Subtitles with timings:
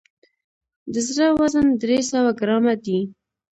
[0.93, 2.99] د زړه وزن درې سوه ګرامه دی.